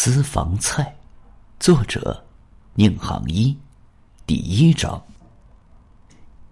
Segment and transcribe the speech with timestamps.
[0.00, 0.94] 私房菜，
[1.58, 2.24] 作者
[2.74, 3.58] 宁杭一，
[4.28, 5.02] 第一章。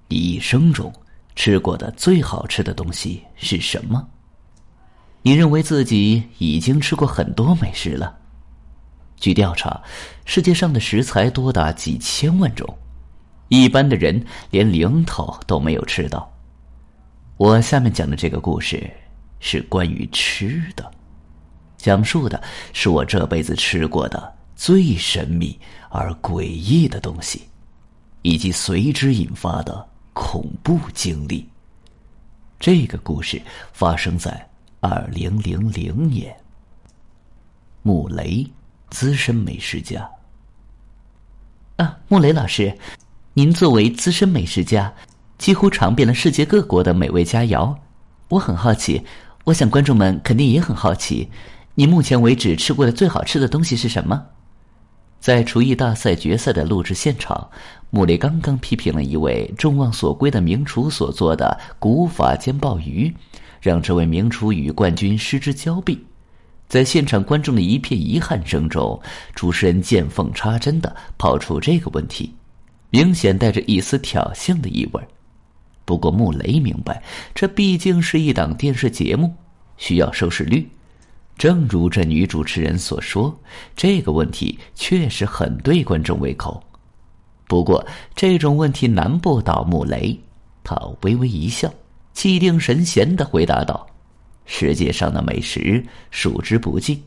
[0.08, 0.92] 你一生中
[1.37, 4.04] 吃过的最好吃的东西是什么？
[5.22, 8.19] 你认为自己已经吃过很多美食了。
[9.14, 9.81] 据调查，
[10.24, 12.76] 世界上的食材多达几千万种，
[13.47, 16.28] 一般的人连零头都没有吃到。
[17.37, 18.91] 我下面讲的这个故事
[19.38, 20.95] 是关于吃的。
[21.87, 22.42] 讲述的
[22.73, 25.56] 是我这辈子吃过的最神秘
[25.88, 27.42] 而诡异的东西，
[28.22, 31.48] 以及随之引发的恐怖经历。
[32.58, 33.41] 这个故事
[33.72, 34.48] 发生在
[34.80, 36.36] 二零零零年。
[37.82, 38.44] 穆雷，
[38.91, 40.10] 资深美食家。
[41.77, 42.77] 啊，穆雷老师，
[43.32, 44.92] 您作为资深美食家，
[45.38, 47.72] 几乎尝遍了世界各国的美味佳肴。
[48.27, 49.06] 我很好奇，
[49.44, 51.30] 我想观众们肯定也很好奇。
[51.78, 54.24] 你目前为止吃过的最好吃的东西是什么？
[55.20, 57.50] 在厨艺大赛决赛的录制现场，
[57.91, 63.14] 穆雷刚刚批评了一位众望所归的名厨所做的古法煎鲍鱼，
[63.60, 66.02] 让这位名厨与冠军失之交臂。
[66.66, 68.98] 在现场观众的一片遗憾声中，
[69.34, 72.34] 主持人见缝插针的抛出这个问题，
[72.88, 75.02] 明显带着一丝挑衅的意味。
[75.84, 77.02] 不过穆雷明白，
[77.34, 79.34] 这毕竟是一档电视节目，
[79.77, 80.66] 需要收视率。
[81.37, 83.39] 正如这女主持人所说，
[83.77, 86.62] 这个问题确实很对观众胃口。
[87.47, 87.84] 不过，
[88.15, 90.19] 这种问题难不倒穆雷。
[90.64, 91.73] 他微微一笑，
[92.14, 93.87] 气定神闲的回答道
[94.47, 97.01] ：“世界上的美食数之不尽，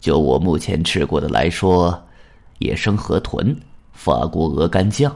[0.00, 1.98] 就我目前吃过的来说，
[2.58, 3.56] 野生河豚、
[3.92, 5.14] 法国鹅肝酱、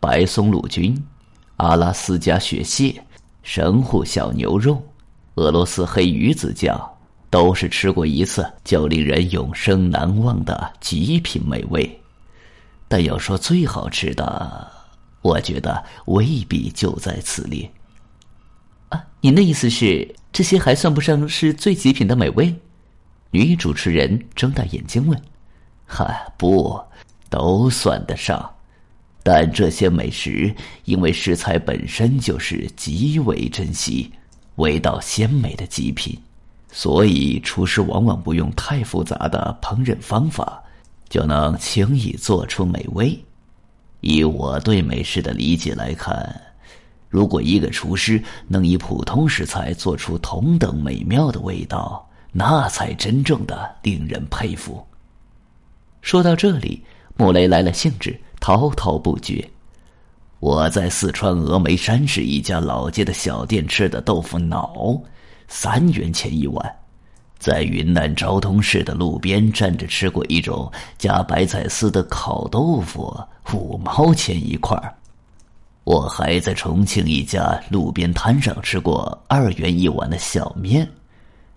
[0.00, 0.96] 白松露菌、
[1.56, 2.94] 阿拉斯加雪蟹、
[3.42, 4.80] 神户小牛肉、
[5.34, 6.80] 俄罗斯黑鱼子酱。”
[7.30, 12.00] 都是吃过一次就令人永生难忘的极品美味，
[12.88, 14.70] 但要说最好吃的，
[15.20, 17.70] 我觉得未必就在此列。
[18.88, 22.54] 啊，您的意思是这些还算不上是最极品的美味？
[23.30, 25.22] 女主持人睁大眼睛问
[25.86, 26.80] ：“哈，不，
[27.28, 28.50] 都算得上，
[29.22, 30.54] 但这些美食
[30.84, 34.10] 因为食材本身就是极为珍惜、
[34.56, 36.18] 味道鲜美的极品。”
[36.70, 40.62] 所以，厨师往往不用太复杂的烹饪方法，
[41.08, 43.18] 就能轻易做出美味。
[44.00, 46.40] 以我对美食的理解来看，
[47.08, 54.86] 如果一个厨师能以普通食材做出同等美妙的味道，那才真正的令人佩服。
[56.02, 56.84] 说到这里，
[57.16, 59.48] 穆雷来了兴致，滔滔不绝。
[60.38, 65.00] 我在四川峨眉山市一家老街的小店吃的豆腐脑。
[65.48, 66.76] 三元钱一碗，
[67.38, 73.18] 在云南昭通市的路边站着吃过一种加白菜丝的烤豆腐，
[73.52, 74.94] 五毛钱一块儿。
[75.84, 80.86] 我还在重庆一家路边摊上吃过二元一碗的小面。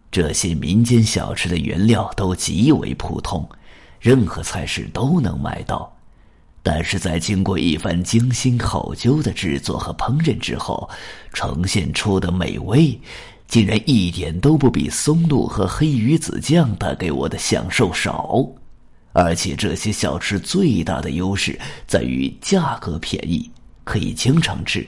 [0.10, 3.48] 这些民间小吃的原料都极为普通，
[4.00, 5.94] 任何菜市都能买到，
[6.64, 10.90] 但是在经过一番精心考究的制作和烹饪之后，
[11.34, 12.98] 呈现出的美味。
[13.52, 18.48] 竟然一点都不比松露和黑鱼子酱带给我的享受少，
[19.12, 23.52] 而且这些小吃最大的优势在于价格便宜，
[23.84, 24.88] 可以经常吃，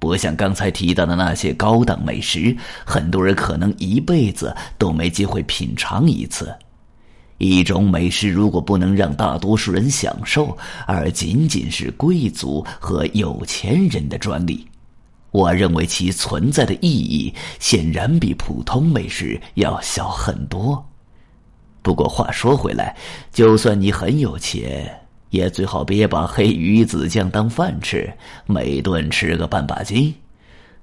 [0.00, 6.52] 不像刚才提到的那些高档美食，很多人可能一辈子都没机会品尝一次。
[7.38, 10.58] 一种美食如果不能让大多数人享受，
[10.88, 14.66] 而仅仅是贵族和有钱人的专利。
[15.36, 20.82] 我认为其存在的意义显然比普通美食要小很多。
[21.82, 22.96] 不过话说回来，
[23.30, 24.90] 就算你很有钱，
[25.28, 28.10] 也最好别把黑鱼子酱当饭吃，
[28.46, 30.14] 每顿吃个半把斤。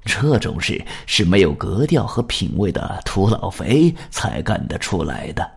[0.06, 5.50] 这种事是没有格调和品味的土老肥才干得出来的。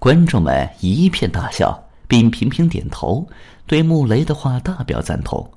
[0.00, 3.24] 观众们一片大笑，并频频点头，
[3.68, 5.48] 对穆雷的话大表赞同。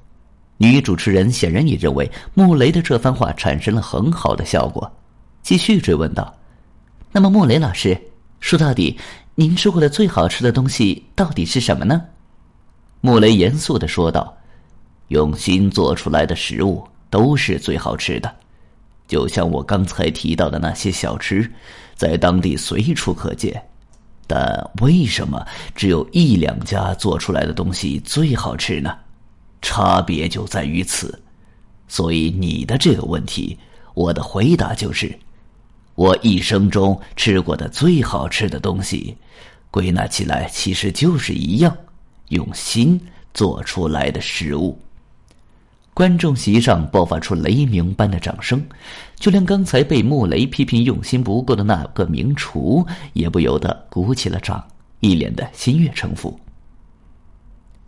[0.62, 4.88] 女主持人显然也认为穆雷的这番话产生了很好的效果，
[5.42, 6.32] 继续追问道
[7.12, 8.00] ：“那么，穆雷老师，
[8.40, 8.96] 说到底，
[9.34, 12.04] 您吃过的最好吃的东西到底是什么呢？”
[13.02, 14.38] 穆雷严肃的说道
[15.10, 18.32] ：“用心做出来的食物都是最好吃的，
[19.08, 21.52] 就像我刚才提到的那些小吃，
[21.96, 23.60] 在当地随处可见。
[24.28, 25.44] 但为什么
[25.74, 28.96] 只有一两家做出来的东西最好吃呢？”
[29.62, 31.22] 差别就在于此，
[31.88, 33.58] 所以你的这个问题，
[33.94, 35.18] 我的回答就是：
[35.96, 39.16] 我一生中吃过的最好吃的东西，
[39.70, 41.76] 归纳起来其实就是一样，
[42.30, 43.00] 用心
[43.34, 44.78] 做出来的食物。
[45.94, 48.64] 观众席上爆发出雷鸣般的掌声，
[49.18, 54.66] 就连刚才被穆雷批评用心不够的那个名厨也不由得鼓起了掌，
[55.02, 56.40] 一脸的心悦诚服。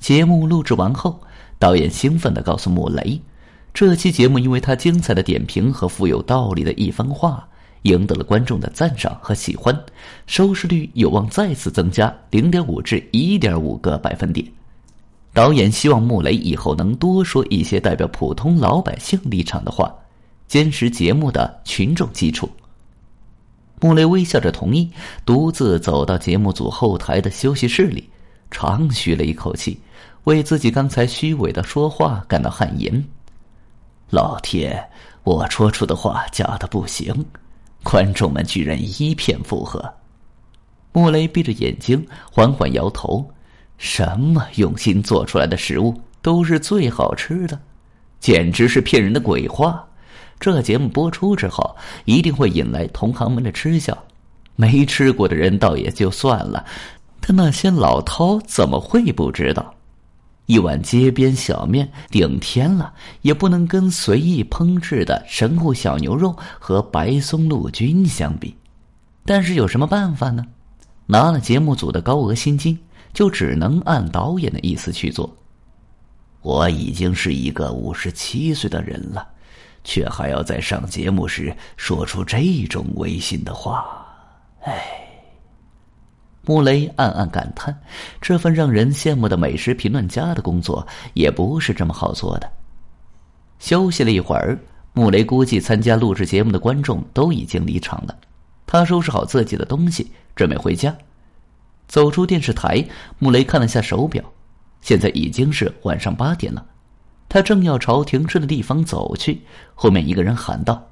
[0.03, 1.17] 节目录制完后，
[1.57, 3.21] 导演兴奋的告诉穆雷，
[3.73, 7.47] 这期节目因为他精彩的点评和富有道理的一番话，
[7.83, 9.73] 赢得了观众的赞赏和喜欢，
[10.27, 14.45] 收视率有望再次增加零点五至一点五个百分点。
[15.31, 19.89] 导演希望穆雷以后能多说一些代表普通老百姓立场的话，
[20.49, 22.49] 坚实节目的群众基础。
[23.79, 24.91] 穆雷微笑着同意，
[25.25, 28.09] 独自走到节目组后台的休息室里，
[28.51, 29.79] 长吁了一口气，
[30.25, 33.03] 为自己刚才虚伪的说话感到汗颜。
[34.09, 34.83] 老天，
[35.23, 37.25] 我说出的话假的不行，
[37.83, 39.93] 观众们居然一片附和。
[40.91, 43.27] 穆雷闭着眼睛，缓缓摇头。
[43.77, 47.59] 什么用心做出来的食物都是最好吃的，
[48.19, 49.85] 简直是骗人的鬼话！
[50.39, 51.75] 这节目播出之后，
[52.05, 53.97] 一定会引来同行们的嗤笑。
[54.55, 56.63] 没吃过的人倒也就算了，
[57.19, 59.73] 但那些老饕怎么会不知道？
[60.45, 68.55] 一碗街边小面顶天了，也不能跟随意烹制的神户小牛肉和白松露菌相比。
[69.25, 70.45] 但是有什么办法呢？
[71.05, 72.79] 拿了节目组的高额薪金。
[73.13, 75.31] 就只能按导演的意思去做。
[76.41, 79.27] 我已经是一个五十七岁的人了，
[79.83, 83.85] 却还要在上节目时说出这种违心的话。
[84.63, 84.83] 唉，
[86.45, 87.73] 穆雷暗暗感叹，
[88.19, 92.51] 这份让人羡慕的美食评论家的工作也不是这么好做的。
[93.59, 94.59] 休息了一会儿，
[94.91, 98.17] 穆雷估计参加录制节目的观众都已经离场了，
[98.65, 100.93] 他收拾好自己的东西，准备回家。
[101.87, 102.85] 走出电视台，
[103.19, 104.21] 穆雷看了下手表，
[104.81, 106.65] 现在已经是晚上八点了。
[107.29, 109.41] 他正要朝停车的地方走去，
[109.73, 110.89] 后面一个人喊道：“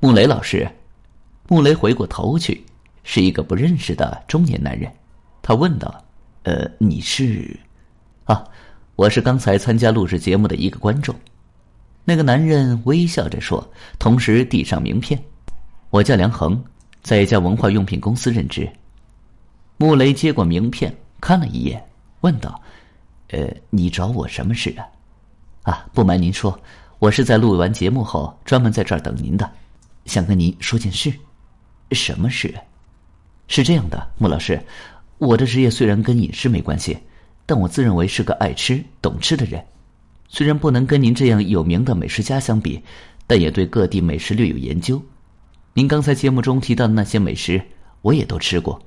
[0.00, 0.68] 穆雷老师。”
[1.48, 2.66] 穆雷回过头去，
[3.08, 4.92] 是一个不认识的中年男人。
[5.40, 6.04] 他问道
[6.42, 7.56] ：“呃，你是？
[8.24, 8.44] 啊，
[8.96, 11.14] 我是刚才参加录制节目的一个观众。”
[12.04, 13.64] 那个男人微笑着说，
[14.00, 15.22] 同时递上名片
[15.90, 16.60] ：“我叫梁恒，
[17.00, 18.68] 在一家文化用品公司任职。”
[19.78, 21.80] 穆雷接过名片，看了一眼，
[22.22, 22.60] 问道
[23.30, 24.84] ：“呃，你找我什么事啊
[25.62, 26.58] ？”“啊，不瞒您说，
[26.98, 29.48] 我是在录完节目后专门在这儿等您的，
[30.06, 31.12] 想跟您说件事。
[31.92, 32.52] ”“什么事
[33.48, 34.60] ？”“是这样的，穆老师，
[35.18, 36.98] 我的职业虽然跟饮食没关系，
[37.46, 39.64] 但我自认为是个爱吃、懂吃的人。
[40.28, 42.82] 虽然不能跟您这样有名的美食家相比，
[43.26, 45.00] 但也对各地美食略有研究。
[45.72, 47.62] 您刚才节目中提到的那些美食，
[48.02, 48.80] 我也都吃过。”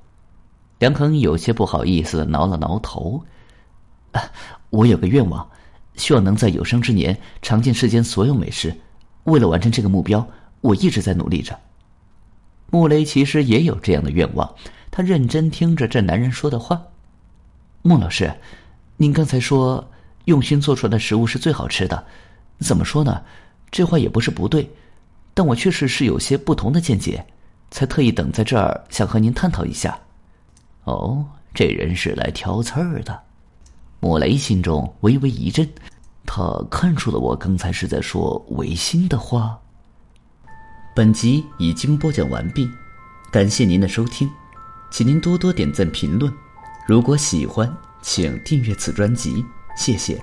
[0.79, 3.23] 梁恒有些不好意思挠了挠头，
[4.11, 4.21] 啊，
[4.69, 5.49] 我有个愿望，
[5.95, 8.73] 希望能在有生之年尝尽世间所有美食。
[9.23, 10.25] 为了完成这个目标，
[10.61, 11.57] 我一直在努力着。
[12.71, 14.55] 穆雷其实也有这样的愿望，
[14.91, 16.81] 他认真听着这男人说的话。
[17.81, 18.31] 穆老师，
[18.97, 19.89] 您刚才说
[20.25, 22.05] 用心做出来的食物是最好吃的，
[22.59, 23.21] 怎么说呢？
[23.71, 24.69] 这话也不是不对，
[25.33, 27.25] 但我确实是有些不同的见解，
[27.71, 29.97] 才特意等在这儿想和您探讨一下。
[30.83, 33.19] 哦，这人是来挑刺儿的。
[33.99, 35.67] 莫雷心中微微一震，
[36.25, 39.59] 他看出了我刚才是在说违心的话。
[40.95, 42.69] 本集已经播讲完毕，
[43.31, 44.29] 感谢您的收听，
[44.89, 46.33] 请您多多点赞评论。
[46.87, 49.45] 如果喜欢，请订阅此专辑，
[49.77, 50.19] 谢谢。